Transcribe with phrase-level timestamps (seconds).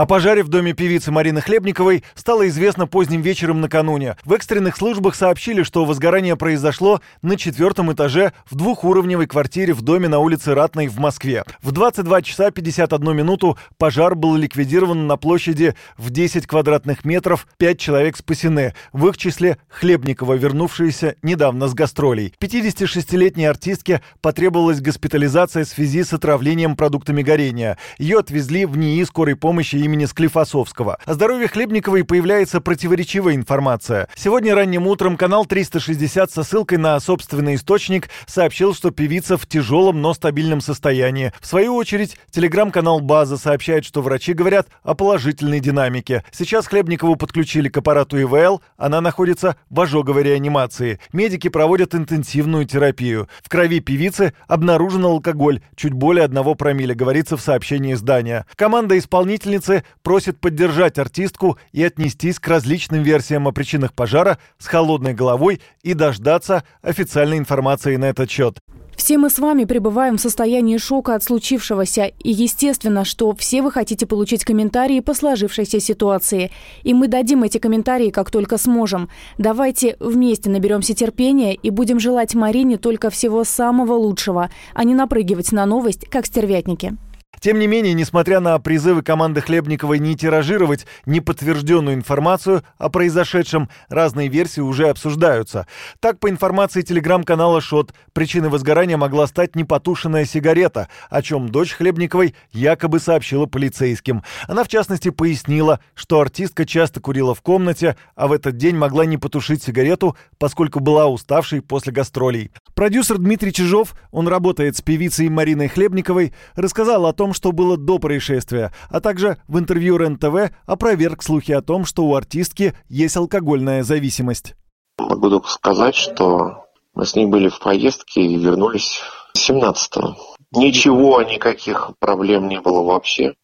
[0.00, 4.16] О пожаре в доме певицы Марины Хлебниковой стало известно поздним вечером накануне.
[4.24, 10.08] В экстренных службах сообщили, что возгорание произошло на четвертом этаже в двухуровневой квартире в доме
[10.08, 11.44] на улице Ратной в Москве.
[11.60, 17.78] В 22 часа 51 минуту пожар был ликвидирован на площади в 10 квадратных метров, 5
[17.78, 22.32] человек спасены, в их числе Хлебникова, вернувшаяся недавно с гастролей.
[22.40, 27.76] 56-летней артистке потребовалась госпитализация в связи с отравлением продуктами горения.
[27.98, 30.98] Ее отвезли в НИИ скорой помощи имени Склифосовского.
[31.04, 34.08] О здоровье Хлебниковой появляется противоречивая информация.
[34.14, 40.00] Сегодня ранним утром канал 360 со ссылкой на собственный источник сообщил, что певица в тяжелом,
[40.00, 41.32] но стабильном состоянии.
[41.40, 46.24] В свою очередь, телеграм-канал «База» сообщает, что врачи говорят о положительной динамике.
[46.30, 51.00] Сейчас Хлебникову подключили к аппарату ИВЛ, она находится в ожоговой реанимации.
[51.12, 53.28] Медики проводят интенсивную терапию.
[53.42, 58.46] В крови певицы обнаружен алкоголь, чуть более одного промилле, говорится в сообщении издания.
[58.54, 64.66] Команда исполнительницы Федерация просит поддержать артистку и отнестись к различным версиям о причинах пожара с
[64.66, 68.58] холодной головой и дождаться официальной информации на этот счет.
[68.96, 73.70] Все мы с вами пребываем в состоянии шока от случившегося, и естественно, что все вы
[73.70, 76.50] хотите получить комментарии по сложившейся ситуации.
[76.82, 79.08] И мы дадим эти комментарии, как только сможем.
[79.38, 85.52] Давайте вместе наберемся терпения и будем желать Марине только всего самого лучшего, а не напрыгивать
[85.52, 86.98] на новость, как стервятники.
[87.40, 94.28] Тем не менее, несмотря на призывы команды Хлебниковой не тиражировать неподтвержденную информацию о произошедшем, разные
[94.28, 95.66] версии уже обсуждаются.
[96.00, 102.34] Так, по информации телеграм-канала «Шот», причиной возгорания могла стать непотушенная сигарета, о чем дочь Хлебниковой
[102.52, 104.22] якобы сообщила полицейским.
[104.46, 109.06] Она, в частности, пояснила, что артистка часто курила в комнате, а в этот день могла
[109.06, 112.50] не потушить сигарету, поскольку была уставшей после гастролей.
[112.74, 117.76] Продюсер Дмитрий Чижов, он работает с певицей Мариной Хлебниковой, рассказал о том, том, что было
[117.76, 123.16] до происшествия, а также в интервью РЕН-ТВ опроверг слухи о том, что у артистки есть
[123.16, 124.54] алкогольная зависимость.
[124.98, 129.00] Могу только сказать, что мы с ней были в поездке и вернулись
[129.36, 130.16] 17-го.
[130.52, 133.34] Ничего, никаких проблем не было вообще.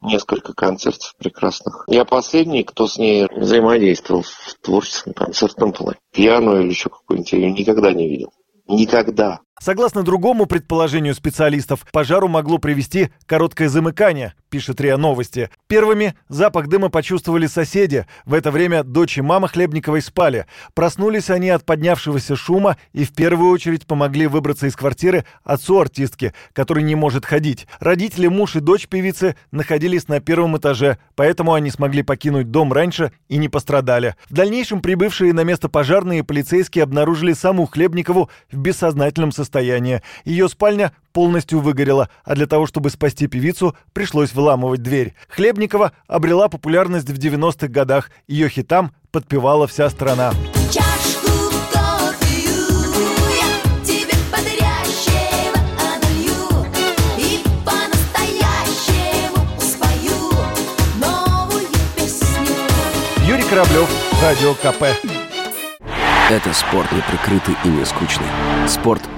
[0.00, 1.84] Несколько концертов прекрасных.
[1.88, 5.98] Я последний, кто с ней взаимодействовал в творческом концертном плане.
[6.14, 8.32] Пьяную или еще какую-нибудь я ее никогда не видел.
[8.68, 9.40] Никогда.
[9.60, 15.50] Согласно другому предположению специалистов, пожару могло привести короткое замыкание, пишет РИА Новости.
[15.66, 18.06] Первыми запах дыма почувствовали соседи.
[18.24, 20.46] В это время дочь и мама Хлебниковой спали.
[20.74, 26.34] Проснулись они от поднявшегося шума и в первую очередь помогли выбраться из квартиры отцу артистки,
[26.52, 27.66] который не может ходить.
[27.80, 33.12] Родители, муж и дочь певицы находились на первом этаже, поэтому они смогли покинуть дом раньше
[33.28, 34.14] и не пострадали.
[34.30, 40.02] В дальнейшем прибывшие на место пожарные полицейские обнаружили саму Хлебникову в бессознательном состоянии состояние.
[40.24, 45.14] Ее спальня полностью выгорела, а для того, чтобы спасти певицу, пришлось выламывать дверь.
[45.28, 48.10] Хлебникова обрела популярность в 90-х годах.
[48.28, 50.32] Ее хитам подпевала вся страна.
[63.26, 63.88] Юрий Кораблев,
[64.22, 64.84] Радио КП.
[66.30, 68.26] Это спорт не прикрытый и не скучный.
[68.66, 69.02] Спорт–